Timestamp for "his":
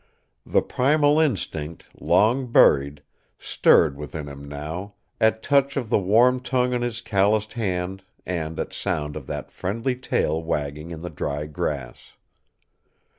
6.81-7.01